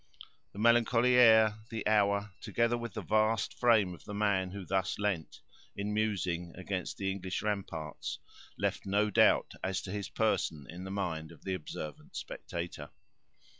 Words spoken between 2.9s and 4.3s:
the vast frame of the